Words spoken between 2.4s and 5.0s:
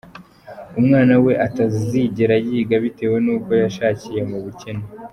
yiga bitewe n’uko yashakiye mu bukene.